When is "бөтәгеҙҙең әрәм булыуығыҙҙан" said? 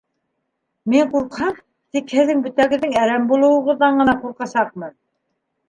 2.47-4.03